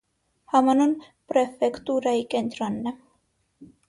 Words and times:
Համանուն 0.51 0.95
պրեֆեկտուրայի 1.31 2.23
կենտրոնն 2.31 2.91
է։ 2.93 2.95